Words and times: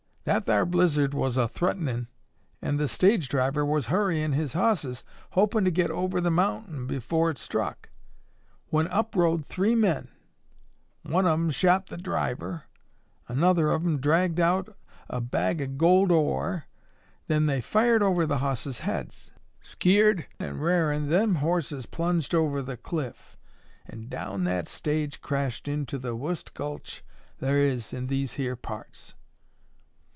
That 0.23 0.45
thar 0.45 0.67
blizzard 0.67 1.15
was 1.15 1.35
a 1.35 1.47
threatenin' 1.47 2.05
an' 2.61 2.77
the 2.77 2.87
stage 2.87 3.27
driver 3.27 3.65
was 3.65 3.87
hurryin' 3.87 4.33
his 4.33 4.53
hosses, 4.53 5.03
hopin' 5.31 5.65
to 5.65 5.71
get 5.71 5.89
over 5.89 6.21
the 6.21 6.29
mountain 6.29 6.93
afore 6.95 7.31
it 7.31 7.39
struck, 7.39 7.89
when 8.69 8.87
up 8.89 9.15
rode 9.15 9.43
three 9.43 9.73
men. 9.73 10.09
One 11.01 11.25
of 11.25 11.33
'em 11.33 11.49
shot 11.49 11.87
the 11.87 11.97
driver, 11.97 12.65
another 13.27 13.71
of 13.71 13.83
'em 13.83 13.97
dragged 13.99 14.39
out 14.39 14.77
a 15.09 15.19
bag 15.21 15.59
of 15.59 15.79
gold 15.79 16.11
ore; 16.11 16.65
then 17.25 17.47
they 17.47 17.59
fired 17.59 18.03
over 18.03 18.27
the 18.27 18.37
hosses' 18.37 18.81
heads. 18.81 19.31
Skeered 19.59 20.27
and 20.37 20.61
rarin', 20.61 21.09
them 21.09 21.33
hosses 21.37 21.87
plunged 21.87 22.35
over 22.35 22.61
the 22.61 22.77
cliff, 22.77 23.35
an' 23.87 24.07
down 24.07 24.43
that 24.43 24.67
stage 24.67 25.19
crashed 25.19 25.67
into 25.67 25.97
the 25.97 26.15
wust 26.15 26.53
gulch 26.53 27.03
thar 27.39 27.57
is 27.57 27.91
in 27.91 28.05
these 28.05 28.33
here 28.33 28.55
parts. 28.55 29.15